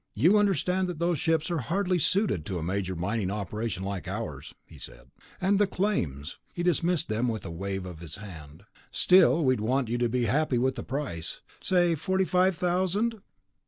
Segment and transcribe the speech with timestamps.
[0.15, 4.55] "You understand that those ships are hardly suited to a major mining operation like ours,"
[4.65, 8.63] he said, "and the claims...." He dismissed them with a wave of his hand.
[8.89, 11.41] "Still, we'd want you to be happy with the price.
[11.61, 13.21] Say, forty five thousand?"